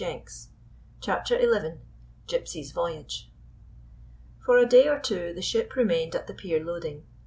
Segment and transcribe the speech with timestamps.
[0.03, 0.49] 136
[0.99, 1.81] CHAPTER XI
[2.25, 3.29] gypsy's VOYAGE
[4.41, 7.05] F OR a day or two the ship remained at the pier loading.